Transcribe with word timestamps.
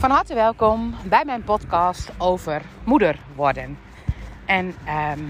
Van 0.00 0.10
harte 0.10 0.34
welkom 0.34 0.94
bij 1.04 1.24
mijn 1.24 1.44
podcast 1.44 2.10
over 2.18 2.62
moeder 2.84 3.18
worden. 3.36 3.78
En 4.46 4.74
ehm, 4.84 5.20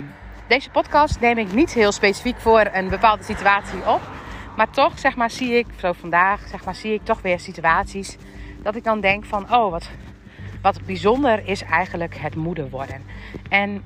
deze 0.48 0.70
podcast 0.70 1.20
neem 1.20 1.38
ik 1.38 1.52
niet 1.52 1.72
heel 1.72 1.92
specifiek 1.92 2.40
voor 2.40 2.70
een 2.72 2.88
bepaalde 2.88 3.22
situatie 3.22 3.86
op. 3.86 4.00
Maar 4.56 4.70
toch, 4.70 4.98
zeg 4.98 5.16
maar, 5.16 5.30
zie 5.30 5.52
ik, 5.52 5.66
zo 5.80 5.92
vandaag, 5.92 6.48
zeg 6.48 6.64
maar, 6.64 6.74
zie 6.74 6.92
ik 6.92 7.04
toch 7.04 7.22
weer 7.22 7.40
situaties 7.40 8.16
dat 8.62 8.76
ik 8.76 8.84
dan 8.84 9.00
denk 9.00 9.24
van, 9.24 9.54
oh, 9.54 9.70
wat, 9.70 9.90
wat 10.62 10.84
bijzonder 10.86 11.48
is 11.48 11.62
eigenlijk 11.62 12.16
het 12.16 12.34
moeder 12.34 12.70
worden. 12.70 13.02
En 13.48 13.84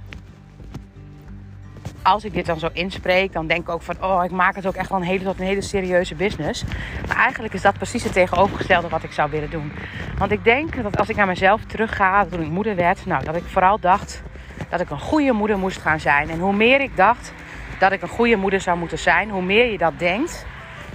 als 2.05 2.25
ik 2.25 2.35
dit 2.35 2.47
dan 2.47 2.59
zo 2.59 2.69
inspreek, 2.73 3.33
dan 3.33 3.47
denk 3.47 3.61
ik 3.61 3.69
ook 3.69 3.83
van, 3.83 3.97
oh, 4.01 4.25
ik 4.25 4.31
maak 4.31 4.55
het 4.55 4.67
ook 4.67 4.75
echt 4.75 4.89
wel 4.89 4.99
een 4.99 5.05
hele, 5.05 5.25
tot 5.25 5.39
een 5.39 5.47
hele 5.47 5.61
serieuze 5.61 6.15
business. 6.15 6.65
Maar 7.07 7.17
eigenlijk 7.17 7.55
is 7.55 7.63
dat 7.63 7.75
precies 7.75 8.05
het 8.05 8.13
tegenovergestelde 8.13 8.89
wat 8.89 9.03
ik 9.03 9.13
zou 9.13 9.31
willen 9.31 9.51
doen. 9.51 9.73
Want 10.19 10.31
ik 10.31 10.45
denk 10.45 10.83
dat 10.83 10.99
als 10.99 11.09
ik 11.09 11.17
naar 11.17 11.27
mezelf 11.27 11.65
terugga, 11.65 12.25
toen 12.25 12.43
ik 12.43 12.49
moeder 12.49 12.77
werd, 12.77 13.07
nou, 13.07 13.25
dat 13.25 13.37
ik 13.37 13.43
vooral 13.47 13.79
dacht 13.81 14.23
dat 14.69 14.81
ik 14.81 14.91
een 14.91 15.01
goede 15.01 15.33
moeder 15.33 15.59
moest 15.59 15.81
gaan 15.81 16.01
zijn. 16.01 16.31
En 16.31 16.39
hoe 16.39 16.53
meer 16.53 16.81
ik 16.81 16.97
dacht 16.97 17.33
dat 17.79 17.93
ik 17.93 18.03
een 18.03 18.09
goede 18.09 18.37
moeder 18.37 18.61
zou 18.61 18.79
moeten 18.79 18.99
zijn, 18.99 19.31
hoe 19.31 19.43
meer 19.43 19.71
je 19.71 19.79
dat 19.79 19.99
denkt, 19.99 20.47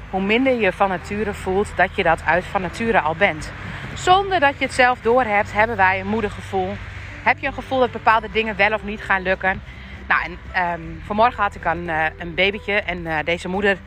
hoe 0.10 0.22
minder 0.22 0.54
je 0.54 0.74
van 0.74 0.90
nature 0.90 1.34
voelt 1.34 1.72
dat 1.76 1.96
je 1.96 2.04
dat 2.04 2.22
uit 2.26 2.44
van 2.44 2.62
nature 2.62 3.00
al 3.00 3.16
bent. 3.16 3.52
Zonder 3.94 4.40
dat 4.40 4.58
je 4.58 4.66
het 4.66 4.74
zelf 4.74 5.00
doorhebt, 5.02 5.54
hebben 5.54 5.78
wij 5.78 6.00
een 6.00 6.08
moedergevoel. 6.08 6.76
Heb 7.24 7.40
je 7.40 7.48
een 7.48 7.54
gevoel 7.54 7.80
dat 7.80 7.92
bepaalde 7.92 8.28
dingen 8.32 8.56
wel 8.56 8.74
of 8.74 8.84
niet 8.84 9.02
gaan 9.02 9.22
lukken? 9.22 9.62
Nou, 10.10 10.24
en 10.24 10.62
um, 10.82 11.02
vanmorgen 11.06 11.44
had 11.44 11.56
ik 11.56 11.66
een, 11.66 11.84
uh, 11.84 12.06
een 12.18 12.34
babytje 12.34 12.74
en 12.74 13.00
uh, 13.00 13.18
deze 13.24 13.48
moeder 13.48 13.78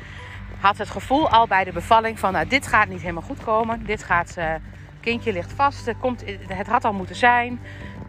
had 0.61 0.79
het 0.79 0.91
gevoel 0.91 1.31
al 1.31 1.47
bij 1.47 1.65
de 1.65 1.73
bevalling 1.73 2.19
van 2.19 2.33
nou, 2.33 2.47
dit 2.47 2.67
gaat 2.67 2.89
niet 2.89 3.01
helemaal 3.01 3.23
goed 3.23 3.45
komen. 3.45 3.87
Dit 3.87 4.03
gaat, 4.03 4.35
uh, 4.39 4.55
kindje 5.01 5.33
ligt 5.33 5.53
vast, 5.53 5.87
het, 5.87 5.97
komt, 5.99 6.25
het 6.47 6.67
had 6.67 6.85
al 6.85 6.93
moeten 6.93 7.17
zijn. 7.17 7.61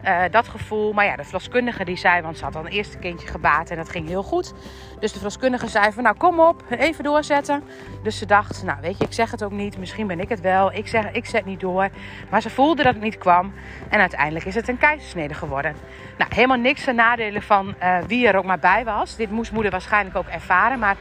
Uh, 0.04 0.22
dat 0.30 0.48
gevoel. 0.48 0.92
Maar 0.92 1.04
ja, 1.04 1.16
de 1.16 1.24
verloskundige 1.24 1.84
die 1.84 1.96
zei, 1.96 2.22
want 2.22 2.38
ze 2.38 2.44
had 2.44 2.56
al 2.56 2.64
een 2.66 2.72
eerste 2.72 2.98
kindje 2.98 3.28
gebaat 3.28 3.70
en 3.70 3.76
dat 3.76 3.88
ging 3.88 4.08
heel 4.08 4.22
goed. 4.22 4.52
Dus 5.00 5.12
de 5.12 5.18
verloskundige 5.18 5.68
zei 5.68 5.92
van, 5.92 6.02
nou 6.02 6.16
kom 6.16 6.40
op, 6.40 6.62
even 6.70 7.04
doorzetten. 7.04 7.62
Dus 8.02 8.18
ze 8.18 8.26
dacht, 8.26 8.62
nou 8.62 8.78
weet 8.80 8.98
je, 8.98 9.04
ik 9.04 9.12
zeg 9.12 9.30
het 9.30 9.44
ook 9.44 9.50
niet. 9.50 9.78
Misschien 9.78 10.06
ben 10.06 10.20
ik 10.20 10.28
het 10.28 10.40
wel. 10.40 10.72
Ik 10.72 10.88
zeg, 10.88 11.12
ik 11.12 11.26
zet 11.26 11.44
niet 11.44 11.60
door. 11.60 11.88
Maar 12.30 12.42
ze 12.42 12.50
voelde 12.50 12.82
dat 12.82 12.94
het 12.94 13.02
niet 13.02 13.18
kwam. 13.18 13.52
En 13.88 14.00
uiteindelijk 14.00 14.44
is 14.44 14.54
het 14.54 14.68
een 14.68 14.78
keizersnede 14.78 15.34
geworden. 15.34 15.74
Nou, 16.18 16.34
helemaal 16.34 16.56
niks 16.56 16.84
ten 16.84 16.94
nadelen 16.94 17.42
van 17.42 17.74
uh, 17.82 17.98
wie 18.06 18.26
er 18.26 18.36
ook 18.36 18.44
maar 18.44 18.58
bij 18.58 18.84
was. 18.84 19.16
Dit 19.16 19.30
moest 19.30 19.52
moeder 19.52 19.70
waarschijnlijk 19.70 20.16
ook 20.16 20.26
ervaren. 20.26 20.78
Maar 20.78 20.96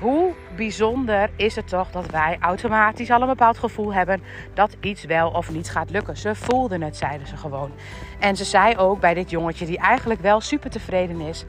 hoe 0.00 0.32
bijzonder 0.56 1.30
is 1.36 1.56
het 1.56 1.68
toch 1.68 1.90
dat 1.90 2.10
wij 2.10 2.36
automatisch 2.40 3.10
al 3.10 3.20
een 3.20 3.26
bepaald 3.26 3.58
gevoel 3.58 3.94
hebben 3.94 4.22
dat 4.54 4.76
iets 4.80 5.04
wel 5.04 5.30
of 5.30 5.50
niet 5.50 5.70
gaat 5.70 5.90
lukken. 5.90 6.16
Ze 6.16 6.34
voelden 6.34 6.82
het, 6.82 6.96
zeiden 6.96 7.26
ze 7.26 7.36
gewoon. 7.36 7.70
En 8.18 8.36
ze 8.36 8.44
zei 8.44 8.76
ook 8.76 9.00
bij 9.00 9.14
dit 9.14 9.30
jongetje, 9.30 9.66
die 9.66 9.78
eigenlijk 9.78 10.20
wel 10.20 10.40
super 10.40 10.70
tevreden 10.70 11.20
is: 11.20 11.44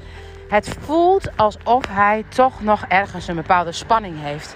Het 0.49 0.77
voelt 0.79 1.37
alsof 1.37 1.87
hij 1.89 2.23
toch 2.29 2.61
nog 2.61 2.85
ergens 2.87 3.27
een 3.27 3.35
bepaalde 3.35 3.71
spanning 3.71 4.15
heeft. 4.21 4.55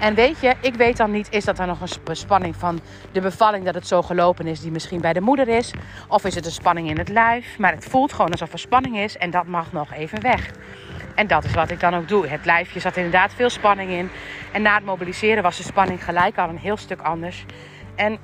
En 0.00 0.14
weet 0.14 0.40
je, 0.40 0.54
ik 0.60 0.74
weet 0.74 0.96
dan 0.96 1.10
niet, 1.10 1.30
is 1.30 1.44
dat 1.44 1.56
dan 1.56 1.66
nog 1.66 1.80
een 1.80 2.16
spanning 2.16 2.56
van 2.56 2.80
de 3.12 3.20
bevalling 3.20 3.64
dat 3.64 3.74
het 3.74 3.86
zo 3.86 4.02
gelopen 4.02 4.46
is, 4.46 4.60
die 4.60 4.70
misschien 4.70 5.00
bij 5.00 5.12
de 5.12 5.20
moeder 5.20 5.48
is? 5.48 5.70
Of 6.08 6.24
is 6.24 6.34
het 6.34 6.46
een 6.46 6.52
spanning 6.52 6.88
in 6.88 6.98
het 6.98 7.08
lijf? 7.08 7.58
Maar 7.58 7.72
het 7.72 7.84
voelt 7.84 8.12
gewoon 8.12 8.30
alsof 8.30 8.52
er 8.52 8.58
spanning 8.58 8.98
is 8.98 9.16
en 9.16 9.30
dat 9.30 9.46
mag 9.46 9.72
nog 9.72 9.92
even 9.92 10.22
weg. 10.22 10.50
En 11.14 11.26
dat 11.26 11.44
is 11.44 11.54
wat 11.54 11.70
ik 11.70 11.80
dan 11.80 11.94
ook 11.94 12.08
doe. 12.08 12.26
Het 12.26 12.44
lijfje 12.44 12.80
zat 12.80 12.96
inderdaad 12.96 13.34
veel 13.34 13.50
spanning 13.50 13.90
in. 13.90 14.10
En 14.52 14.62
na 14.62 14.74
het 14.74 14.84
mobiliseren 14.84 15.42
was 15.42 15.56
de 15.56 15.62
spanning 15.62 16.04
gelijk 16.04 16.38
al 16.38 16.48
een 16.48 16.58
heel 16.58 16.76
stuk 16.76 17.00
anders. 17.00 17.44
En 17.94 18.18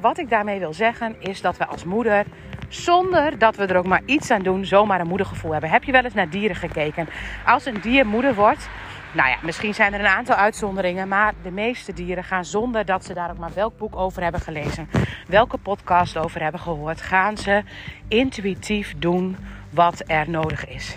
wat 0.00 0.18
ik 0.18 0.30
daarmee 0.30 0.58
wil 0.58 0.72
zeggen 0.72 1.16
is 1.20 1.40
dat 1.40 1.56
we 1.56 1.66
als 1.66 1.84
moeder, 1.84 2.24
zonder 2.68 3.38
dat 3.38 3.56
we 3.56 3.66
er 3.66 3.76
ook 3.76 3.86
maar 3.86 4.02
iets 4.04 4.30
aan 4.30 4.42
doen, 4.42 4.64
zomaar 4.64 5.00
een 5.00 5.06
moedergevoel 5.06 5.52
hebben. 5.52 5.70
Heb 5.70 5.84
je 5.84 5.92
wel 5.92 6.04
eens 6.04 6.14
naar 6.14 6.30
dieren 6.30 6.56
gekeken? 6.56 7.08
Als 7.46 7.66
een 7.66 7.80
dier 7.80 8.06
moeder 8.06 8.34
wordt, 8.34 8.68
nou 9.12 9.28
ja, 9.28 9.36
misschien 9.42 9.74
zijn 9.74 9.94
er 9.94 10.00
een 10.00 10.06
aantal 10.06 10.36
uitzonderingen, 10.36 11.08
maar 11.08 11.32
de 11.42 11.50
meeste 11.50 11.92
dieren 11.92 12.24
gaan 12.24 12.44
zonder 12.44 12.84
dat 12.84 13.04
ze 13.04 13.14
daar 13.14 13.30
ook 13.30 13.38
maar 13.38 13.54
welk 13.54 13.78
boek 13.78 13.96
over 13.96 14.22
hebben 14.22 14.40
gelezen, 14.40 14.88
welke 15.26 15.58
podcast 15.58 16.16
over 16.16 16.42
hebben 16.42 16.60
gehoord, 16.60 17.00
gaan 17.00 17.36
ze 17.36 17.62
intuïtief 18.08 18.94
doen 18.98 19.36
wat 19.70 20.02
er 20.06 20.30
nodig 20.30 20.68
is. 20.68 20.96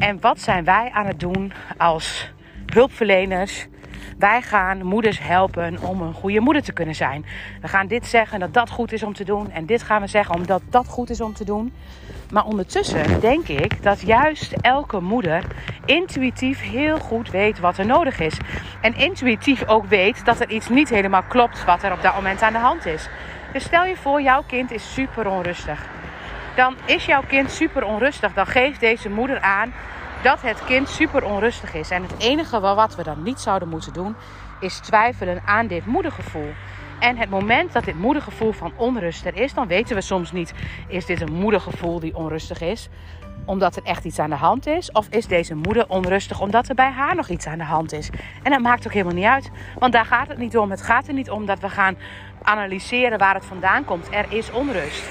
En 0.00 0.20
wat 0.20 0.40
zijn 0.40 0.64
wij 0.64 0.90
aan 0.92 1.06
het 1.06 1.20
doen 1.20 1.52
als 1.76 2.32
hulpverleners? 2.66 3.66
Wij 4.18 4.42
gaan 4.42 4.86
moeders 4.86 5.18
helpen 5.22 5.82
om 5.82 6.00
een 6.00 6.14
goede 6.14 6.40
moeder 6.40 6.62
te 6.62 6.72
kunnen 6.72 6.94
zijn. 6.94 7.24
We 7.60 7.68
gaan 7.68 7.86
dit 7.86 8.06
zeggen 8.06 8.40
dat 8.40 8.54
dat 8.54 8.70
goed 8.70 8.92
is 8.92 9.02
om 9.02 9.14
te 9.14 9.24
doen. 9.24 9.50
En 9.50 9.66
dit 9.66 9.82
gaan 9.82 10.00
we 10.00 10.06
zeggen 10.06 10.34
omdat 10.34 10.62
dat 10.70 10.86
goed 10.86 11.10
is 11.10 11.20
om 11.20 11.32
te 11.32 11.44
doen. 11.44 11.72
Maar 12.32 12.44
ondertussen 12.44 13.20
denk 13.20 13.48
ik 13.48 13.82
dat 13.82 14.00
juist 14.00 14.52
elke 14.52 15.00
moeder 15.00 15.44
intuïtief 15.84 16.60
heel 16.60 16.98
goed 16.98 17.30
weet 17.30 17.58
wat 17.58 17.78
er 17.78 17.86
nodig 17.86 18.20
is. 18.20 18.36
En 18.80 18.96
intuïtief 18.96 19.68
ook 19.68 19.86
weet 19.86 20.24
dat 20.24 20.40
er 20.40 20.50
iets 20.50 20.68
niet 20.68 20.88
helemaal 20.88 21.24
klopt 21.28 21.64
wat 21.64 21.82
er 21.82 21.92
op 21.92 22.02
dat 22.02 22.14
moment 22.14 22.42
aan 22.42 22.52
de 22.52 22.58
hand 22.58 22.86
is. 22.86 23.08
Dus 23.52 23.64
stel 23.64 23.84
je 23.84 23.96
voor, 23.96 24.22
jouw 24.22 24.42
kind 24.46 24.72
is 24.72 24.92
super 24.94 25.28
onrustig 25.28 25.99
dan 26.60 26.76
is 26.84 27.04
jouw 27.04 27.22
kind 27.28 27.50
super 27.50 27.84
onrustig. 27.84 28.32
Dan 28.32 28.46
geeft 28.46 28.80
deze 28.80 29.10
moeder 29.10 29.40
aan 29.40 29.72
dat 30.22 30.42
het 30.42 30.64
kind 30.64 30.88
super 30.88 31.24
onrustig 31.24 31.74
is. 31.74 31.90
En 31.90 32.02
het 32.02 32.14
enige 32.18 32.60
wat 32.60 32.96
we 32.96 33.02
dan 33.02 33.22
niet 33.22 33.40
zouden 33.40 33.68
moeten 33.68 33.92
doen, 33.92 34.16
is 34.60 34.78
twijfelen 34.78 35.42
aan 35.44 35.66
dit 35.66 35.86
moedergevoel. 35.86 36.52
En 36.98 37.16
het 37.16 37.30
moment 37.30 37.72
dat 37.72 37.84
dit 37.84 37.98
moedergevoel 37.98 38.52
van 38.52 38.72
onrust 38.76 39.26
er 39.26 39.36
is, 39.36 39.54
dan 39.54 39.66
weten 39.66 39.94
we 39.96 40.00
soms 40.00 40.32
niet: 40.32 40.52
is 40.88 41.06
dit 41.06 41.20
een 41.20 41.32
moedergevoel 41.32 42.00
die 42.00 42.16
onrustig 42.16 42.60
is? 42.60 42.88
Omdat 43.44 43.76
er 43.76 43.82
echt 43.82 44.04
iets 44.04 44.18
aan 44.18 44.30
de 44.30 44.36
hand 44.36 44.66
is? 44.66 44.92
Of 44.92 45.06
is 45.10 45.26
deze 45.26 45.54
moeder 45.54 45.88
onrustig 45.88 46.40
omdat 46.40 46.68
er 46.68 46.74
bij 46.74 46.90
haar 46.90 47.14
nog 47.14 47.28
iets 47.28 47.46
aan 47.46 47.58
de 47.58 47.64
hand 47.64 47.92
is? 47.92 48.10
En 48.42 48.50
dat 48.50 48.60
maakt 48.60 48.86
ook 48.86 48.92
helemaal 48.92 49.14
niet 49.14 49.24
uit. 49.24 49.50
Want 49.78 49.92
daar 49.92 50.06
gaat 50.06 50.28
het 50.28 50.38
niet 50.38 50.56
om. 50.56 50.70
Het 50.70 50.82
gaat 50.82 51.08
er 51.08 51.14
niet 51.14 51.30
om 51.30 51.46
dat 51.46 51.60
we 51.60 51.68
gaan 51.68 51.96
analyseren 52.42 53.18
waar 53.18 53.34
het 53.34 53.44
vandaan 53.44 53.84
komt. 53.84 54.08
Er 54.10 54.26
is 54.28 54.50
onrust. 54.50 55.02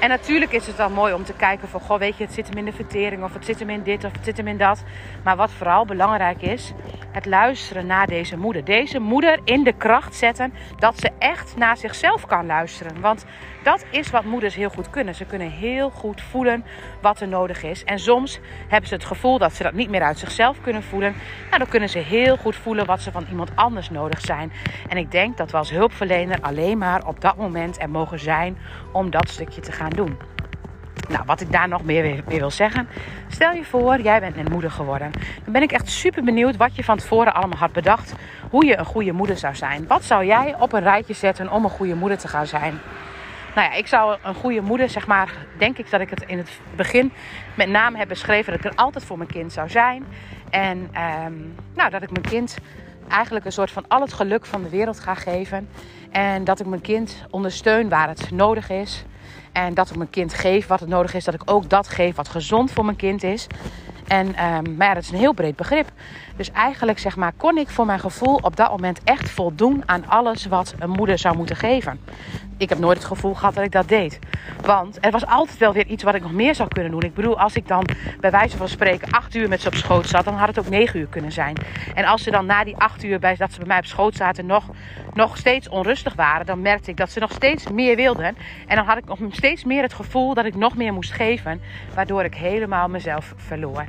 En 0.00 0.08
natuurlijk 0.08 0.52
is 0.52 0.66
het 0.66 0.76
dan 0.76 0.92
mooi 0.92 1.12
om 1.12 1.24
te 1.24 1.32
kijken 1.32 1.68
van, 1.68 1.80
goh, 1.80 1.98
weet 1.98 2.16
je, 2.16 2.24
het 2.24 2.32
zit 2.32 2.48
hem 2.48 2.58
in 2.58 2.64
de 2.64 2.72
vertering 2.72 3.24
of 3.24 3.34
het 3.34 3.44
zit 3.44 3.58
hem 3.58 3.70
in 3.70 3.82
dit 3.82 4.04
of 4.04 4.12
het 4.12 4.24
zit 4.24 4.36
hem 4.36 4.48
in 4.48 4.58
dat. 4.58 4.84
Maar 5.24 5.36
wat 5.36 5.50
vooral 5.50 5.84
belangrijk 5.84 6.42
is, 6.42 6.72
het 7.12 7.26
luisteren 7.26 7.86
naar 7.86 8.06
deze 8.06 8.36
moeder. 8.36 8.64
Deze 8.64 8.98
moeder 8.98 9.40
in 9.44 9.64
de 9.64 9.72
kracht 9.72 10.14
zetten 10.14 10.52
dat 10.78 10.98
ze 10.98 11.10
echt 11.18 11.56
naar 11.56 11.76
zichzelf 11.76 12.26
kan 12.26 12.46
luisteren. 12.46 13.00
Want 13.00 13.24
dat 13.62 13.84
is 13.90 14.10
wat 14.10 14.24
moeders 14.24 14.54
heel 14.54 14.68
goed 14.68 14.90
kunnen. 14.90 15.14
Ze 15.14 15.24
kunnen 15.24 15.50
heel 15.50 15.90
goed 15.90 16.20
voelen 16.20 16.64
wat 17.00 17.20
er 17.20 17.28
nodig 17.28 17.62
is. 17.62 17.84
En 17.84 17.98
soms 17.98 18.40
hebben 18.68 18.88
ze 18.88 18.94
het 18.94 19.04
gevoel 19.04 19.38
dat 19.38 19.52
ze 19.52 19.62
dat 19.62 19.72
niet 19.72 19.90
meer 19.90 20.02
uit 20.02 20.18
zichzelf 20.18 20.60
kunnen 20.60 20.82
voelen. 20.82 21.14
Nou, 21.44 21.58
dan 21.58 21.68
kunnen 21.68 21.88
ze 21.88 21.98
heel 21.98 22.36
goed 22.36 22.56
voelen 22.56 22.86
wat 22.86 23.00
ze 23.00 23.12
van 23.12 23.26
iemand 23.30 23.50
anders 23.54 23.90
nodig 23.90 24.20
zijn. 24.20 24.52
En 24.88 24.96
ik 24.96 25.10
denk 25.10 25.36
dat 25.36 25.50
we 25.50 25.56
als 25.56 25.70
hulpverlener 25.70 26.38
alleen 26.40 26.78
maar 26.78 27.06
op 27.06 27.20
dat 27.20 27.36
moment 27.36 27.80
er 27.80 27.90
mogen 27.90 28.18
zijn 28.18 28.58
om 28.92 29.10
dat 29.10 29.28
stukje 29.28 29.60
te 29.60 29.72
gaan 29.72 29.83
doen. 29.90 30.16
Nou, 31.08 31.22
wat 31.26 31.40
ik 31.40 31.52
daar 31.52 31.68
nog 31.68 31.84
meer 31.84 32.22
wil 32.26 32.50
zeggen. 32.50 32.88
Stel 33.28 33.52
je 33.52 33.64
voor, 33.64 34.00
jij 34.00 34.20
bent 34.20 34.36
een 34.36 34.50
moeder 34.50 34.70
geworden. 34.70 35.10
Dan 35.44 35.52
ben 35.52 35.62
ik 35.62 35.72
echt 35.72 35.88
super 35.88 36.24
benieuwd 36.24 36.56
wat 36.56 36.76
je 36.76 36.84
van 36.84 36.96
tevoren 36.96 37.34
allemaal 37.34 37.58
had 37.58 37.72
bedacht. 37.72 38.14
Hoe 38.50 38.64
je 38.64 38.78
een 38.78 38.84
goede 38.84 39.12
moeder 39.12 39.36
zou 39.36 39.54
zijn. 39.54 39.86
Wat 39.86 40.04
zou 40.04 40.24
jij 40.26 40.54
op 40.58 40.72
een 40.72 40.82
rijtje 40.82 41.14
zetten 41.14 41.50
om 41.50 41.64
een 41.64 41.70
goede 41.70 41.94
moeder 41.94 42.18
te 42.18 42.28
gaan 42.28 42.46
zijn? 42.46 42.80
Nou 43.54 43.70
ja, 43.70 43.74
ik 43.76 43.86
zou 43.86 44.16
een 44.22 44.34
goede 44.34 44.60
moeder, 44.60 44.88
zeg 44.88 45.06
maar, 45.06 45.32
denk 45.58 45.78
ik 45.78 45.90
dat 45.90 46.00
ik 46.00 46.10
het 46.10 46.22
in 46.26 46.38
het 46.38 46.50
begin 46.76 47.12
met 47.54 47.68
name 47.68 47.98
heb 47.98 48.08
beschreven 48.08 48.52
dat 48.52 48.64
ik 48.64 48.70
er 48.70 48.78
altijd 48.78 49.04
voor 49.04 49.16
mijn 49.16 49.30
kind 49.30 49.52
zou 49.52 49.68
zijn. 49.68 50.04
En 50.50 50.78
um, 51.26 51.54
nou, 51.74 51.90
dat 51.90 52.02
ik 52.02 52.10
mijn 52.10 52.24
kind 52.24 52.58
eigenlijk 53.08 53.44
een 53.44 53.52
soort 53.52 53.70
van 53.70 53.84
al 53.88 54.00
het 54.00 54.12
geluk 54.12 54.46
van 54.46 54.62
de 54.62 54.68
wereld 54.68 55.00
ga 55.00 55.14
geven. 55.14 55.68
En 56.10 56.44
dat 56.44 56.60
ik 56.60 56.66
mijn 56.66 56.80
kind 56.80 57.26
ondersteun 57.30 57.88
waar 57.88 58.08
het 58.08 58.30
nodig 58.30 58.70
is. 58.70 59.04
En 59.54 59.74
dat 59.74 59.90
ik 59.90 59.96
mijn 59.96 60.10
kind 60.10 60.34
geef 60.34 60.66
wat 60.66 60.80
het 60.80 60.88
nodig 60.88 61.14
is. 61.14 61.24
Dat 61.24 61.34
ik 61.34 61.42
ook 61.44 61.68
dat 61.68 61.88
geef 61.88 62.16
wat 62.16 62.28
gezond 62.28 62.70
voor 62.70 62.84
mijn 62.84 62.96
kind 62.96 63.22
is. 63.22 63.46
En, 64.06 64.26
um, 64.26 64.76
maar 64.76 64.86
ja, 64.86 64.94
dat 64.94 65.02
is 65.02 65.10
een 65.10 65.18
heel 65.18 65.32
breed 65.32 65.56
begrip. 65.56 65.88
Dus 66.36 66.50
eigenlijk 66.50 66.98
zeg 66.98 67.16
maar, 67.16 67.32
kon 67.36 67.58
ik 67.58 67.68
voor 67.68 67.86
mijn 67.86 68.00
gevoel 68.00 68.38
op 68.42 68.56
dat 68.56 68.70
moment 68.70 69.00
echt 69.04 69.30
voldoen 69.30 69.82
aan 69.86 70.06
alles 70.08 70.46
wat 70.46 70.74
een 70.78 70.90
moeder 70.90 71.18
zou 71.18 71.36
moeten 71.36 71.56
geven 71.56 72.00
ik 72.64 72.70
heb 72.70 72.78
nooit 72.78 72.98
het 72.98 73.06
gevoel 73.06 73.34
gehad 73.34 73.54
dat 73.54 73.64
ik 73.64 73.72
dat 73.72 73.88
deed. 73.88 74.18
Want 74.60 74.98
er 75.00 75.10
was 75.10 75.26
altijd 75.26 75.58
wel 75.58 75.72
weer 75.72 75.86
iets 75.86 76.02
wat 76.02 76.14
ik 76.14 76.22
nog 76.22 76.32
meer 76.32 76.54
zou 76.54 76.68
kunnen 76.68 76.90
doen. 76.90 77.02
Ik 77.02 77.14
bedoel, 77.14 77.38
als 77.38 77.54
ik 77.54 77.68
dan 77.68 77.86
bij 78.20 78.30
wijze 78.30 78.56
van 78.56 78.68
spreken 78.68 79.10
acht 79.10 79.34
uur 79.34 79.48
met 79.48 79.60
ze 79.60 79.68
op 79.68 79.74
schoot 79.74 80.08
zat, 80.08 80.24
dan 80.24 80.34
had 80.34 80.48
het 80.48 80.58
ook 80.58 80.68
negen 80.68 81.00
uur 81.00 81.06
kunnen 81.06 81.32
zijn. 81.32 81.56
En 81.94 82.04
als 82.04 82.22
ze 82.22 82.30
dan 82.30 82.46
na 82.46 82.64
die 82.64 82.76
acht 82.76 83.04
uur 83.04 83.18
bij, 83.18 83.36
dat 83.36 83.52
ze 83.52 83.58
bij 83.58 83.66
mij 83.66 83.78
op 83.78 83.84
schoot 83.84 84.14
zaten 84.14 84.46
nog, 84.46 84.64
nog 85.12 85.36
steeds 85.36 85.68
onrustig 85.68 86.14
waren, 86.14 86.46
dan 86.46 86.62
merkte 86.62 86.90
ik 86.90 86.96
dat 86.96 87.10
ze 87.10 87.18
nog 87.20 87.32
steeds 87.32 87.70
meer 87.70 87.96
wilden. 87.96 88.36
En 88.66 88.76
dan 88.76 88.84
had 88.84 88.96
ik 88.96 89.04
nog 89.04 89.18
steeds 89.30 89.64
meer 89.64 89.82
het 89.82 89.94
gevoel 89.94 90.34
dat 90.34 90.44
ik 90.44 90.54
nog 90.54 90.76
meer 90.76 90.92
moest 90.92 91.12
geven, 91.12 91.60
waardoor 91.94 92.24
ik 92.24 92.34
helemaal 92.34 92.88
mezelf 92.88 93.34
verloor. 93.36 93.84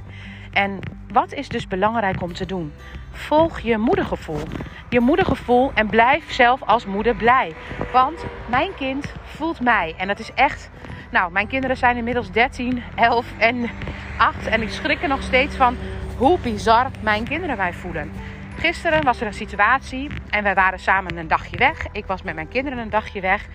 En 0.56 0.80
wat 1.12 1.34
is 1.34 1.48
dus 1.48 1.68
belangrijk 1.68 2.22
om 2.22 2.34
te 2.34 2.46
doen? 2.46 2.74
Volg 3.12 3.60
je 3.60 3.78
moedergevoel. 3.78 4.42
Je 4.90 5.00
moedergevoel 5.00 5.72
en 5.74 5.88
blijf 5.88 6.31
zelf 6.31 6.63
als 6.63 6.86
moeder 6.86 7.16
blij. 7.16 7.54
Want 7.92 8.25
mijn 8.50 8.75
kind 8.75 9.13
voelt 9.24 9.62
mij. 9.62 9.94
En 9.98 10.07
dat 10.07 10.19
is 10.19 10.34
echt. 10.34 10.69
Nou, 11.12 11.31
mijn 11.31 11.48
kinderen 11.48 11.78
zijn 11.78 11.98
inmiddels 11.98 12.31
13, 12.31 12.84
11 12.96 13.25
en 13.38 13.69
8. 14.18 14.48
En 14.48 14.62
ik 14.62 14.69
schrik 14.69 15.02
er 15.02 15.07
nog 15.07 15.22
steeds 15.22 15.56
van 15.56 15.78
hoe 16.18 16.40
bizar 16.40 16.88
mijn 17.02 17.24
kinderen 17.24 17.57
mij 17.57 17.74
voelen. 17.74 18.12
Gisteren 18.57 19.04
was 19.04 19.22
er 19.22 19.28
een 19.28 19.34
situatie 19.34 20.10
en 20.30 20.44
wij 20.44 20.54
waren 20.56 20.80
samen 20.80 21.18
een 21.18 21.28
dagje 21.28 21.57
weg. 21.57 21.86
Ik 21.92 22.06
was 22.06 22.22
met 22.22 22.36
mijn 22.36 22.48
kinderen 22.48 22.80
een 22.80 22.90
dagje 22.90 23.22
weg. 23.22 23.48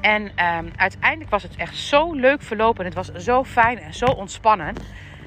En 0.00 0.30
ehm, 0.34 0.66
uiteindelijk 0.76 1.30
was 1.30 1.42
het 1.42 1.56
echt 1.56 1.76
zo 1.76 2.12
leuk 2.12 2.42
verlopen. 2.42 2.84
Het 2.84 2.94
was 2.94 3.12
zo 3.12 3.44
fijn 3.44 3.78
en 3.78 3.94
zo 3.94 4.04
ontspannen. 4.04 4.74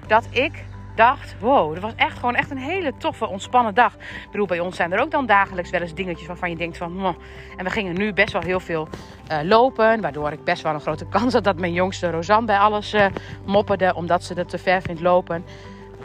Dat 0.08 0.28
ik 0.32 0.64
dacht, 0.96 1.36
wow, 1.40 1.74
dat 1.74 1.84
was 1.84 1.96
echt 1.96 2.20
gewoon 2.20 2.36
echt 2.36 2.52
een 2.52 2.58
hele 2.58 2.94
toffe, 2.98 3.28
ontspannen 3.28 3.74
dag. 3.74 3.94
Ik 3.94 4.28
bedoel, 4.32 4.48
bij 4.48 4.60
ons 4.60 4.76
zijn 4.76 4.94
er 4.94 5.00
ook 5.00 5.12
dan 5.12 5.26
dagelijks 5.26 5.70
wel 5.70 5.82
eens 5.82 5.94
dingetjes 5.94 6.28
waarvan 6.28 6.50
je 6.50 6.56
denkt 6.56 6.78
van... 6.78 7.16
En 7.58 7.64
we 7.64 7.70
gingen 7.70 7.98
nu 7.98 8.14
best 8.14 8.34
wel 8.34 8.42
heel 8.42 8.60
veel 8.60 8.88
uh, 9.32 9.38
lopen, 9.44 10.02
waardoor 10.02 10.32
ik 10.32 10.44
best 10.44 10.64
wel 10.64 10.74
een 10.74 10.82
grote 10.82 11.06
kans 11.16 11.34
had 11.34 11.44
dat 11.44 11.60
mijn 11.60 11.74
jongste 11.74 12.12
Rosanne 12.12 12.46
bij 12.46 12.58
alles 12.58 12.94
uh, 12.94 13.06
mopperde, 13.46 13.94
omdat 13.96 14.24
ze 14.24 14.34
het 14.34 14.50
te 14.50 14.58
ver 14.58 14.82
vindt 14.82 15.02
lopen. 15.02 15.46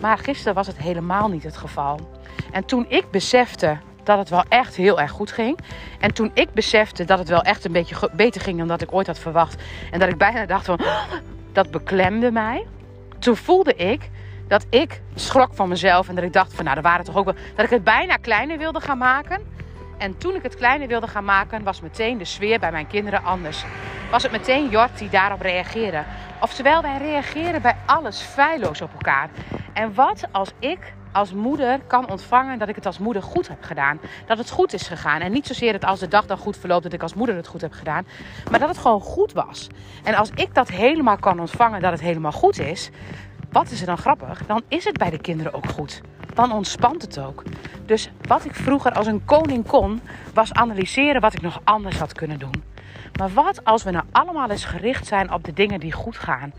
Maar 0.00 0.18
gisteren 0.18 0.54
was 0.54 0.66
het 0.66 0.78
helemaal 0.78 1.28
niet 1.28 1.42
het 1.42 1.56
geval. 1.56 2.00
En 2.52 2.64
toen 2.64 2.86
ik 2.88 3.10
besefte 3.10 3.78
dat 4.02 4.18
het 4.18 4.28
wel 4.28 4.44
echt 4.48 4.76
heel 4.76 5.00
erg 5.00 5.10
goed 5.10 5.32
ging. 5.32 5.58
En 5.98 6.14
toen 6.14 6.30
ik 6.34 6.52
besefte 6.52 7.04
dat 7.04 7.18
het 7.18 7.28
wel 7.28 7.42
echt 7.42 7.64
een 7.64 7.72
beetje 7.72 8.10
beter 8.12 8.40
ging 8.40 8.58
dan 8.58 8.68
dat 8.68 8.82
ik 8.82 8.92
ooit 8.92 9.06
had 9.06 9.18
verwacht. 9.18 9.62
En 9.90 9.98
dat 9.98 10.08
ik 10.08 10.18
bijna 10.18 10.46
dacht 10.46 10.64
van, 10.64 10.80
dat 11.52 11.70
beklemde 11.70 12.30
mij. 12.30 12.66
Toen 13.18 13.36
voelde 13.36 13.74
ik 13.74 14.10
dat 14.48 14.66
ik 14.70 15.00
schrok 15.14 15.54
van 15.54 15.68
mezelf. 15.68 16.08
En 16.08 16.14
dat 16.14 16.24
ik 16.24 16.32
dacht 16.32 16.54
van, 16.54 16.64
nou, 16.64 16.76
er 16.76 16.82
waren 16.82 17.04
toch 17.04 17.16
ook 17.16 17.24
wel... 17.24 17.34
Dat 17.54 17.64
ik 17.64 17.70
het 17.70 17.84
bijna 17.84 18.16
kleiner 18.16 18.58
wilde 18.58 18.80
gaan 18.80 18.98
maken. 18.98 19.42
En 19.98 20.18
toen 20.18 20.34
ik 20.34 20.42
het 20.42 20.54
kleiner 20.54 20.88
wilde 20.88 21.06
gaan 21.06 21.24
maken, 21.24 21.62
was 21.62 21.80
meteen 21.80 22.18
de 22.18 22.24
sfeer 22.24 22.58
bij 22.58 22.70
mijn 22.70 22.86
kinderen 22.86 23.24
anders. 23.24 23.64
Was 24.10 24.22
het 24.22 24.32
meteen 24.32 24.68
Jort 24.68 24.98
die 24.98 25.08
daarop 25.08 25.40
reageerde. 25.40 26.04
Oftewel, 26.40 26.82
wij 26.82 26.98
reageren 26.98 27.62
bij 27.62 27.76
alles 27.86 28.20
feilloos 28.20 28.80
op 28.80 28.92
elkaar. 28.92 29.30
En 29.72 29.94
wat 29.94 30.28
als 30.32 30.52
ik 30.58 30.78
als 31.12 31.32
moeder 31.32 31.80
kan 31.86 32.10
ontvangen 32.10 32.58
dat 32.58 32.68
ik 32.68 32.74
het 32.74 32.86
als 32.86 32.98
moeder 32.98 33.22
goed 33.22 33.48
heb 33.48 33.62
gedaan. 33.62 34.00
Dat 34.26 34.38
het 34.38 34.50
goed 34.50 34.72
is 34.72 34.88
gegaan. 34.88 35.20
En 35.20 35.32
niet 35.32 35.46
zozeer 35.46 35.72
dat 35.72 35.84
als 35.84 36.00
de 36.00 36.08
dag 36.08 36.26
dan 36.26 36.38
goed 36.38 36.56
verloopt 36.56 36.82
dat 36.82 36.92
ik 36.92 37.02
als 37.02 37.14
moeder 37.14 37.36
het 37.36 37.46
goed 37.46 37.60
heb 37.60 37.72
gedaan. 37.72 38.06
Maar 38.50 38.60
dat 38.60 38.68
het 38.68 38.78
gewoon 38.78 39.00
goed 39.00 39.32
was. 39.32 39.66
En 40.04 40.14
als 40.14 40.30
ik 40.34 40.54
dat 40.54 40.68
helemaal 40.68 41.16
kan 41.16 41.40
ontvangen 41.40 41.80
dat 41.80 41.92
het 41.92 42.00
helemaal 42.00 42.32
goed 42.32 42.58
is. 42.58 42.90
Wat 43.52 43.70
is 43.70 43.80
er 43.80 43.86
dan 43.86 43.98
grappig? 43.98 44.46
Dan 44.46 44.62
is 44.68 44.84
het 44.84 44.96
bij 44.96 45.10
de 45.10 45.18
kinderen 45.18 45.54
ook 45.54 45.68
goed. 45.68 46.00
Dan 46.34 46.52
ontspant 46.52 47.02
het 47.02 47.18
ook. 47.18 47.42
Dus 47.86 48.10
wat 48.22 48.44
ik 48.44 48.54
vroeger 48.54 48.92
als 48.92 49.06
een 49.06 49.24
koning 49.24 49.66
kon, 49.66 50.00
was 50.34 50.52
analyseren 50.52 51.20
wat 51.20 51.34
ik 51.34 51.40
nog 51.40 51.60
anders 51.64 51.98
had 51.98 52.12
kunnen 52.12 52.38
doen. 52.38 52.62
Maar 53.18 53.28
wat 53.28 53.64
als 53.64 53.82
we 53.82 53.90
nou 53.90 54.04
allemaal 54.12 54.50
eens 54.50 54.64
gericht 54.64 55.06
zijn 55.06 55.32
op 55.32 55.44
de 55.44 55.52
dingen 55.52 55.80
die 55.80 55.92
goed 55.92 56.16
gaan? 56.16 56.52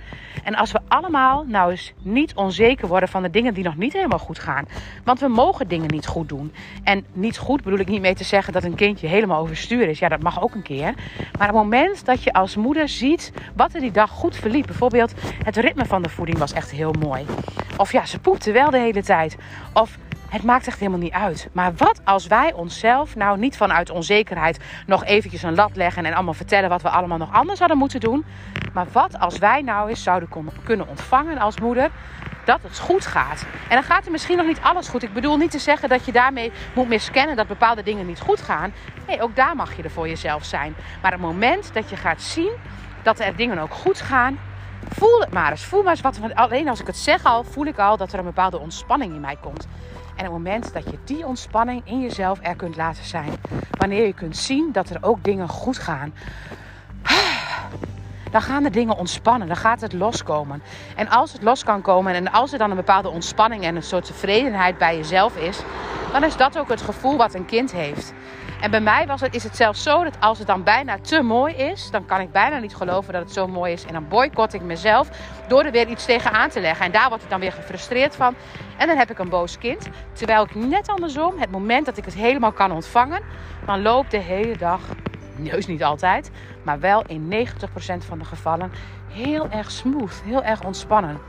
En 0.43 0.55
als 0.55 0.71
we 0.71 0.79
allemaal 0.87 1.45
nou 1.47 1.71
eens 1.71 1.93
niet 2.01 2.33
onzeker 2.33 2.87
worden 2.87 3.09
van 3.09 3.21
de 3.21 3.29
dingen 3.29 3.53
die 3.53 3.63
nog 3.63 3.75
niet 3.75 3.93
helemaal 3.93 4.19
goed 4.19 4.39
gaan. 4.39 4.65
Want 5.03 5.19
we 5.19 5.27
mogen 5.27 5.67
dingen 5.67 5.91
niet 5.91 6.07
goed 6.07 6.29
doen. 6.29 6.53
En 6.83 7.05
niet 7.13 7.37
goed 7.37 7.63
bedoel 7.63 7.79
ik 7.79 7.87
niet 7.87 8.01
mee 8.01 8.15
te 8.15 8.23
zeggen 8.23 8.53
dat 8.53 8.63
een 8.63 8.75
kindje 8.75 9.07
helemaal 9.07 9.41
overstuur 9.41 9.87
is. 9.87 9.99
Ja, 9.99 10.09
dat 10.09 10.21
mag 10.21 10.41
ook 10.41 10.55
een 10.55 10.61
keer. 10.61 10.93
Maar 11.37 11.47
het 11.47 11.55
moment 11.55 12.05
dat 12.05 12.23
je 12.23 12.33
als 12.33 12.55
moeder 12.55 12.89
ziet 12.89 13.31
wat 13.55 13.73
er 13.73 13.81
die 13.81 13.91
dag 13.91 14.09
goed 14.09 14.35
verliep. 14.35 14.65
Bijvoorbeeld 14.65 15.13
het 15.43 15.57
ritme 15.57 15.85
van 15.85 16.01
de 16.01 16.09
voeding 16.09 16.37
was 16.37 16.53
echt 16.53 16.71
heel 16.71 16.93
mooi. 16.99 17.25
Of 17.77 17.91
ja, 17.91 18.05
ze 18.05 18.19
poepte 18.19 18.51
wel 18.51 18.69
de 18.69 18.79
hele 18.79 19.03
tijd. 19.03 19.37
Of 19.73 19.97
het 20.29 20.43
maakt 20.43 20.67
echt 20.67 20.79
helemaal 20.79 20.99
niet 20.99 21.13
uit. 21.13 21.49
Maar 21.51 21.73
wat 21.75 22.01
als 22.03 22.27
wij 22.27 22.53
onszelf 22.53 23.15
nou 23.15 23.37
niet 23.37 23.57
vanuit 23.57 23.89
onzekerheid 23.89 24.59
nog 24.85 25.05
eventjes 25.05 25.43
een 25.43 25.55
lat 25.55 25.75
leggen 25.75 26.05
en 26.05 26.13
allemaal 26.13 26.33
vertellen 26.33 26.69
wat 26.69 26.81
we 26.81 26.89
allemaal 26.89 27.17
nog 27.17 27.33
anders 27.33 27.59
hadden 27.59 27.77
moeten 27.77 27.99
doen. 27.99 28.25
Maar 28.73 28.85
wat 28.91 29.19
als 29.19 29.37
wij 29.37 29.61
nou 29.61 29.89
eens 29.89 30.03
zouden 30.03 30.29
kunnen 30.63 30.87
ontvangen 30.87 31.37
als 31.37 31.59
moeder 31.59 31.89
dat 32.45 32.59
het 32.61 32.79
goed 32.79 33.05
gaat. 33.05 33.45
En 33.69 33.75
dan 33.75 33.83
gaat 33.83 34.05
er 34.05 34.11
misschien 34.11 34.37
nog 34.37 34.45
niet 34.45 34.61
alles 34.61 34.87
goed. 34.87 35.03
Ik 35.03 35.13
bedoel 35.13 35.37
niet 35.37 35.51
te 35.51 35.59
zeggen 35.59 35.89
dat 35.89 36.05
je 36.05 36.11
daarmee 36.11 36.51
moet 36.75 36.87
miskennen 36.87 37.35
dat 37.35 37.47
bepaalde 37.47 37.83
dingen 37.83 38.05
niet 38.05 38.19
goed 38.19 38.41
gaan. 38.41 38.73
Nee, 39.07 39.21
ook 39.21 39.35
daar 39.35 39.55
mag 39.55 39.75
je 39.75 39.83
er 39.83 39.91
voor 39.91 40.07
jezelf 40.07 40.45
zijn. 40.45 40.75
Maar 41.01 41.11
het 41.11 41.21
moment 41.21 41.73
dat 41.73 41.89
je 41.89 41.95
gaat 41.95 42.21
zien 42.21 42.51
dat 43.03 43.19
er 43.19 43.35
dingen 43.35 43.59
ook 43.59 43.73
goed 43.73 44.01
gaan, 44.01 44.39
voel 44.89 45.19
het 45.19 45.33
maar 45.33 45.51
eens. 45.51 45.65
Voel 45.65 45.83
maar 45.83 45.91
eens 45.91 46.01
wat. 46.01 46.19
Alleen 46.33 46.69
als 46.69 46.79
ik 46.79 46.87
het 46.87 46.97
zeg 46.97 47.23
al, 47.23 47.43
voel 47.43 47.65
ik 47.65 47.77
al 47.77 47.97
dat 47.97 48.13
er 48.13 48.19
een 48.19 48.25
bepaalde 48.25 48.59
ontspanning 48.59 49.13
in 49.13 49.21
mij 49.21 49.37
komt. 49.41 49.67
En 50.19 50.25
het 50.25 50.33
moment 50.33 50.73
dat 50.73 50.83
je 50.83 50.97
die 51.03 51.25
ontspanning 51.25 51.81
in 51.85 52.01
jezelf 52.01 52.39
er 52.41 52.55
kunt 52.55 52.75
laten 52.75 53.03
zijn, 53.03 53.31
wanneer 53.69 54.05
je 54.05 54.13
kunt 54.13 54.37
zien 54.37 54.71
dat 54.71 54.89
er 54.89 54.97
ook 55.01 55.23
dingen 55.23 55.47
goed 55.47 55.77
gaan, 55.77 56.13
dan 58.31 58.41
gaan 58.41 58.63
de 58.63 58.69
dingen 58.69 58.97
ontspannen. 58.97 59.47
Dan 59.47 59.57
gaat 59.57 59.81
het 59.81 59.93
loskomen. 59.93 60.61
En 60.95 61.09
als 61.09 61.33
het 61.33 61.43
los 61.43 61.63
kan 61.63 61.81
komen 61.81 62.13
en 62.13 62.31
als 62.31 62.51
er 62.51 62.57
dan 62.57 62.69
een 62.69 62.75
bepaalde 62.75 63.09
ontspanning 63.09 63.63
en 63.63 63.75
een 63.75 63.83
soort 63.83 64.05
tevredenheid 64.05 64.77
bij 64.77 64.95
jezelf 64.95 65.37
is, 65.37 65.59
dan 66.11 66.23
is 66.23 66.37
dat 66.37 66.57
ook 66.57 66.69
het 66.69 66.81
gevoel 66.81 67.17
wat 67.17 67.33
een 67.33 67.45
kind 67.45 67.71
heeft. 67.71 68.13
En 68.61 68.71
bij 68.71 68.81
mij 68.81 69.07
was 69.07 69.21
het, 69.21 69.35
is 69.35 69.43
het 69.43 69.55
zelfs 69.55 69.83
zo 69.83 70.03
dat 70.03 70.19
als 70.19 70.37
het 70.37 70.47
dan 70.47 70.63
bijna 70.63 70.99
te 70.99 71.21
mooi 71.21 71.53
is, 71.53 71.91
dan 71.91 72.05
kan 72.05 72.19
ik 72.19 72.31
bijna 72.31 72.59
niet 72.59 72.75
geloven 72.75 73.13
dat 73.13 73.21
het 73.21 73.31
zo 73.33 73.47
mooi 73.47 73.73
is. 73.73 73.85
En 73.85 73.93
dan 73.93 74.07
boycott 74.07 74.53
ik 74.53 74.61
mezelf 74.61 75.09
door 75.47 75.63
er 75.63 75.71
weer 75.71 75.87
iets 75.87 76.05
tegen 76.05 76.31
aan 76.31 76.49
te 76.49 76.59
leggen. 76.59 76.85
En 76.85 76.91
daar 76.91 77.09
word 77.09 77.23
ik 77.23 77.29
dan 77.29 77.39
weer 77.39 77.51
gefrustreerd 77.51 78.15
van. 78.15 78.35
En 78.77 78.87
dan 78.87 78.97
heb 78.97 79.11
ik 79.11 79.19
een 79.19 79.29
boos 79.29 79.57
kind. 79.57 79.89
Terwijl 80.13 80.43
ik 80.43 80.55
net 80.55 80.89
andersom, 80.89 81.39
het 81.39 81.51
moment 81.51 81.85
dat 81.85 81.97
ik 81.97 82.05
het 82.05 82.13
helemaal 82.13 82.51
kan 82.51 82.71
ontvangen, 82.71 83.21
dan 83.65 83.81
loopt 83.81 84.11
de 84.11 84.17
hele 84.17 84.57
dag, 84.57 84.81
heus 85.43 85.67
niet 85.67 85.83
altijd, 85.83 86.31
maar 86.63 86.79
wel 86.79 87.03
in 87.05 87.47
90% 87.47 87.47
van 87.97 88.19
de 88.19 88.25
gevallen 88.25 88.71
heel 89.11 89.49
erg 89.49 89.71
smooth, 89.71 90.21
heel 90.25 90.43
erg 90.43 90.63
ontspannen. 90.63 91.19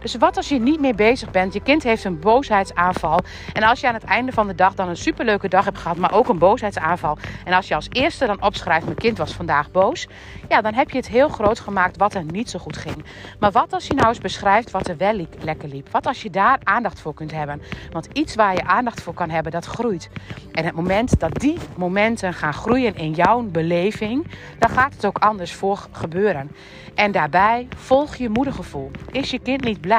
Dus 0.00 0.14
wat 0.14 0.36
als 0.36 0.48
je 0.48 0.58
niet 0.58 0.80
meer 0.80 0.94
bezig 0.94 1.30
bent? 1.30 1.52
Je 1.52 1.62
kind 1.62 1.82
heeft 1.82 2.04
een 2.04 2.18
boosheidsaanval. 2.18 3.20
En 3.52 3.62
als 3.62 3.80
je 3.80 3.88
aan 3.88 3.94
het 3.94 4.04
einde 4.04 4.32
van 4.32 4.46
de 4.46 4.54
dag 4.54 4.74
dan 4.74 4.88
een 4.88 4.96
superleuke 4.96 5.48
dag 5.48 5.64
hebt 5.64 5.78
gehad, 5.78 5.96
maar 5.96 6.12
ook 6.12 6.28
een 6.28 6.38
boosheidsaanval. 6.38 7.18
En 7.44 7.52
als 7.52 7.68
je 7.68 7.74
als 7.74 7.86
eerste 7.90 8.26
dan 8.26 8.42
opschrijft: 8.42 8.84
Mijn 8.84 8.96
kind 8.96 9.18
was 9.18 9.32
vandaag 9.32 9.70
boos. 9.70 10.08
Ja, 10.48 10.60
dan 10.60 10.74
heb 10.74 10.90
je 10.90 10.96
het 10.96 11.08
heel 11.08 11.28
groot 11.28 11.60
gemaakt 11.60 11.96
wat 11.96 12.14
er 12.14 12.24
niet 12.24 12.50
zo 12.50 12.58
goed 12.58 12.76
ging. 12.76 13.04
Maar 13.38 13.50
wat 13.50 13.72
als 13.72 13.86
je 13.86 13.94
nou 13.94 14.08
eens 14.08 14.18
beschrijft 14.18 14.70
wat 14.70 14.88
er 14.88 14.96
wel 14.96 15.26
lekker 15.40 15.68
liep? 15.68 15.88
Wat 15.90 16.06
als 16.06 16.22
je 16.22 16.30
daar 16.30 16.58
aandacht 16.62 17.00
voor 17.00 17.14
kunt 17.14 17.32
hebben? 17.32 17.62
Want 17.90 18.08
iets 18.12 18.34
waar 18.34 18.54
je 18.54 18.64
aandacht 18.64 19.02
voor 19.02 19.14
kan 19.14 19.30
hebben, 19.30 19.52
dat 19.52 19.66
groeit. 19.66 20.10
En 20.52 20.64
het 20.64 20.74
moment 20.74 21.20
dat 21.20 21.34
die 21.40 21.58
momenten 21.76 22.34
gaan 22.34 22.54
groeien 22.54 22.96
in 22.96 23.12
jouw 23.12 23.42
beleving, 23.42 24.26
dan 24.58 24.70
gaat 24.70 24.94
het 24.94 25.06
ook 25.06 25.18
anders 25.18 25.52
voor 25.52 25.86
gebeuren. 25.92 26.50
En 26.94 27.12
daarbij 27.12 27.68
volg 27.76 28.16
je 28.16 28.28
moedergevoel. 28.28 28.90
Is 29.10 29.30
je 29.30 29.38
kind 29.38 29.64
niet 29.64 29.80
blij, 29.80 29.89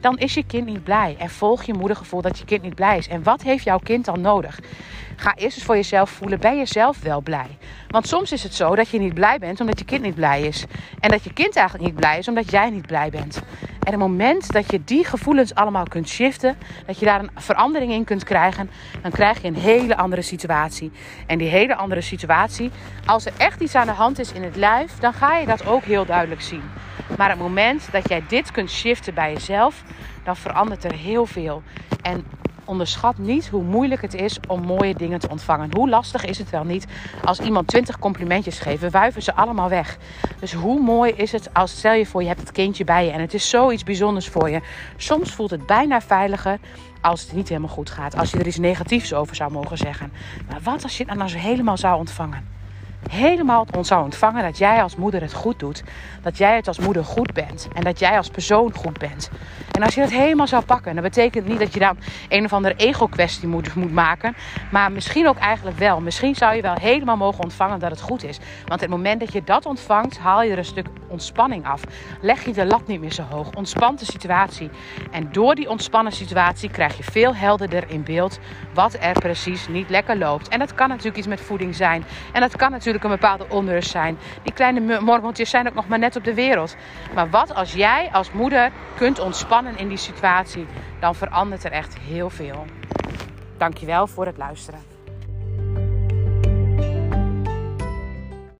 dan 0.00 0.18
is 0.18 0.34
je 0.34 0.44
kind 0.46 0.66
niet 0.66 0.84
blij. 0.84 1.16
En 1.18 1.30
volg 1.30 1.62
je 1.62 1.74
moedergevoel 1.74 2.22
dat 2.22 2.38
je 2.38 2.44
kind 2.44 2.62
niet 2.62 2.74
blij 2.74 2.98
is. 2.98 3.08
En 3.08 3.22
wat 3.22 3.42
heeft 3.42 3.64
jouw 3.64 3.78
kind 3.78 4.04
dan 4.04 4.20
nodig? 4.20 4.60
Ga 5.16 5.34
eerst 5.34 5.56
eens 5.56 5.66
voor 5.66 5.74
jezelf 5.74 6.10
voelen, 6.10 6.40
ben 6.40 6.56
je 6.58 6.66
zelf 6.66 7.00
wel 7.00 7.20
blij? 7.20 7.58
Want 7.88 8.08
soms 8.08 8.32
is 8.32 8.42
het 8.42 8.54
zo 8.54 8.74
dat 8.74 8.88
je 8.88 8.98
niet 8.98 9.14
blij 9.14 9.38
bent 9.38 9.60
omdat 9.60 9.78
je 9.78 9.84
kind 9.84 10.02
niet 10.02 10.14
blij 10.14 10.42
is. 10.42 10.64
En 11.00 11.10
dat 11.10 11.24
je 11.24 11.32
kind 11.32 11.56
eigenlijk 11.56 11.86
niet 11.86 12.00
blij 12.00 12.18
is 12.18 12.28
omdat 12.28 12.50
jij 12.50 12.70
niet 12.70 12.86
blij 12.86 13.10
bent. 13.10 13.42
En 13.80 13.92
het 13.92 13.98
moment 13.98 14.52
dat 14.52 14.70
je 14.70 14.84
die 14.84 15.04
gevoelens 15.04 15.54
allemaal 15.54 15.84
kunt 15.84 16.08
shiften, 16.08 16.56
dat 16.86 16.98
je 16.98 17.04
daar 17.04 17.20
een 17.20 17.30
verandering 17.34 17.92
in 17.92 18.04
kunt 18.04 18.24
krijgen, 18.24 18.70
dan 19.02 19.10
krijg 19.10 19.42
je 19.42 19.48
een 19.48 19.54
hele 19.54 19.96
andere 19.96 20.22
situatie. 20.22 20.92
En 21.26 21.38
die 21.38 21.48
hele 21.48 21.76
andere 21.76 22.00
situatie, 22.00 22.70
als 23.06 23.26
er 23.26 23.32
echt 23.36 23.60
iets 23.60 23.74
aan 23.74 23.86
de 23.86 23.92
hand 23.92 24.18
is 24.18 24.32
in 24.32 24.42
het 24.42 24.56
lijf, 24.56 24.98
dan 24.98 25.12
ga 25.12 25.36
je 25.36 25.46
dat 25.46 25.66
ook 25.66 25.82
heel 25.82 26.04
duidelijk 26.04 26.40
zien. 26.40 26.62
Maar 27.16 27.30
het 27.30 27.38
moment 27.38 27.88
dat 27.92 28.08
jij 28.08 28.22
dit 28.28 28.50
kunt 28.50 28.70
shiften 28.70 29.14
bij 29.14 29.32
jezelf, 29.32 29.82
dan 30.24 30.36
verandert 30.36 30.84
er 30.84 30.94
heel 30.94 31.26
veel. 31.26 31.62
En 32.02 32.24
onderschat 32.70 33.18
niet 33.18 33.48
hoe 33.48 33.62
moeilijk 33.62 34.02
het 34.02 34.14
is 34.14 34.38
om 34.48 34.60
mooie 34.60 34.94
dingen 34.94 35.18
te 35.18 35.28
ontvangen. 35.28 35.68
Hoe 35.76 35.88
lastig 35.88 36.24
is 36.24 36.38
het 36.38 36.50
wel 36.50 36.64
niet 36.64 36.86
als 37.24 37.40
iemand 37.40 37.66
20 37.66 37.98
complimentjes 37.98 38.58
geeft? 38.58 38.80
We 38.80 38.90
wuiven 38.90 39.22
ze 39.22 39.34
allemaal 39.34 39.68
weg. 39.68 39.98
Dus 40.40 40.52
hoe 40.52 40.80
mooi 40.80 41.12
is 41.12 41.32
het 41.32 41.54
als, 41.54 41.70
stel 41.78 41.92
je 41.92 42.06
voor, 42.06 42.22
je 42.22 42.28
hebt 42.28 42.40
het 42.40 42.52
kindje 42.52 42.84
bij 42.84 43.04
je 43.04 43.10
en 43.10 43.20
het 43.20 43.34
is 43.34 43.48
zoiets 43.48 43.82
bijzonders 43.82 44.28
voor 44.28 44.50
je. 44.50 44.60
Soms 44.96 45.32
voelt 45.32 45.50
het 45.50 45.66
bijna 45.66 46.00
veiliger 46.00 46.58
als 47.00 47.20
het 47.20 47.32
niet 47.32 47.48
helemaal 47.48 47.68
goed 47.68 47.90
gaat. 47.90 48.16
Als 48.16 48.30
je 48.30 48.38
er 48.38 48.46
iets 48.46 48.58
negatiefs 48.58 49.14
over 49.14 49.36
zou 49.36 49.52
mogen 49.52 49.76
zeggen. 49.76 50.12
Maar 50.48 50.60
wat 50.62 50.82
als 50.82 50.96
je 50.96 51.04
het 51.04 51.12
dan 51.12 51.22
als 51.22 51.36
helemaal 51.36 51.76
zou 51.76 51.98
ontvangen? 51.98 52.59
Helemaal 53.10 53.66
zou 53.80 54.04
ontvangen 54.04 54.42
dat 54.42 54.58
jij 54.58 54.82
als 54.82 54.96
moeder 54.96 55.20
het 55.20 55.32
goed 55.32 55.58
doet. 55.58 55.82
Dat 56.22 56.38
jij 56.38 56.56
het 56.56 56.68
als 56.68 56.78
moeder 56.78 57.04
goed 57.04 57.32
bent. 57.32 57.68
En 57.74 57.84
dat 57.84 57.98
jij 57.98 58.16
als 58.16 58.28
persoon 58.28 58.74
goed 58.74 58.98
bent. 58.98 59.30
En 59.70 59.82
als 59.82 59.94
je 59.94 60.00
dat 60.00 60.10
helemaal 60.10 60.46
zou 60.46 60.64
pakken, 60.64 60.94
dan 60.94 61.02
betekent 61.02 61.46
niet 61.46 61.58
dat 61.58 61.74
je 61.74 61.80
dan 61.80 61.96
een 62.28 62.44
of 62.44 62.52
andere 62.52 62.74
ego-kwestie 62.74 63.48
moet, 63.48 63.74
moet 63.74 63.92
maken. 63.92 64.36
Maar 64.70 64.92
misschien 64.92 65.28
ook 65.28 65.38
eigenlijk 65.38 65.78
wel. 65.78 66.00
Misschien 66.00 66.34
zou 66.34 66.54
je 66.54 66.62
wel 66.62 66.74
helemaal 66.74 67.16
mogen 67.16 67.44
ontvangen 67.44 67.78
dat 67.78 67.90
het 67.90 68.00
goed 68.00 68.24
is. 68.24 68.38
Want 68.66 68.80
het 68.80 68.90
moment 68.90 69.20
dat 69.20 69.32
je 69.32 69.44
dat 69.44 69.66
ontvangt, 69.66 70.18
haal 70.18 70.42
je 70.42 70.50
er 70.50 70.58
een 70.58 70.64
stuk 70.64 70.86
ontspanning 71.08 71.66
af. 71.66 71.82
Leg 72.20 72.44
je 72.44 72.52
de 72.52 72.66
lat 72.66 72.86
niet 72.86 73.00
meer 73.00 73.12
zo 73.12 73.22
hoog. 73.22 73.50
Ontspant 73.54 73.98
de 73.98 74.04
situatie. 74.04 74.70
En 75.10 75.32
door 75.32 75.54
die 75.54 75.70
ontspannen 75.70 76.12
situatie 76.12 76.70
krijg 76.70 76.96
je 76.96 77.02
veel 77.02 77.34
helderder 77.34 77.84
in 77.88 78.04
beeld 78.04 78.38
wat 78.74 78.96
er 79.00 79.12
precies 79.12 79.68
niet 79.68 79.90
lekker 79.90 80.18
loopt. 80.18 80.48
En 80.48 80.58
dat 80.58 80.74
kan 80.74 80.88
natuurlijk 80.88 81.16
iets 81.16 81.26
met 81.26 81.40
voeding 81.40 81.74
zijn. 81.74 82.04
En 82.32 82.40
dat 82.40 82.56
kan 82.56 82.70
natuurlijk 82.70 82.99
een 83.04 83.10
bepaalde 83.10 83.46
onrust 83.48 83.90
zijn. 83.90 84.18
Die 84.42 84.52
kleine 84.52 85.00
mormeltjes 85.00 85.50
zijn 85.50 85.68
ook 85.68 85.74
nog 85.74 85.88
maar 85.88 85.98
net 85.98 86.16
op 86.16 86.24
de 86.24 86.34
wereld. 86.34 86.76
Maar 87.14 87.30
wat 87.30 87.54
als 87.54 87.72
jij 87.72 88.08
als 88.12 88.32
moeder 88.32 88.70
kunt 88.96 89.18
ontspannen 89.18 89.78
in 89.78 89.88
die 89.88 89.96
situatie, 89.96 90.66
dan 91.00 91.14
verandert 91.14 91.64
er 91.64 91.72
echt 91.72 91.98
heel 91.98 92.30
veel. 92.30 92.64
Dankjewel 93.56 94.06
voor 94.06 94.26
het 94.26 94.36
luisteren. 94.36 94.99